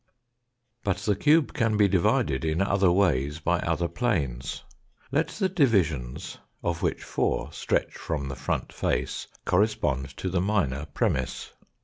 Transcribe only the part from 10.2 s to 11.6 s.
the minor premiss.